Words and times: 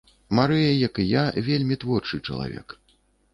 Марыя, 0.37 0.71
як 0.87 0.93
і 1.03 1.05
я, 1.09 1.23
вельмі 1.49 1.79
творчы 1.85 2.21
чалавек. 2.27 2.67